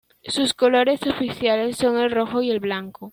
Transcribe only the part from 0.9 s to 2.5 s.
oficiales son el rojo y